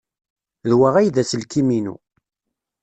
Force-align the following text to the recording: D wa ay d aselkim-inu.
D 0.67 0.71
wa 0.79 0.89
ay 0.95 1.07
d 1.15 1.17
aselkim-inu. 1.21 1.95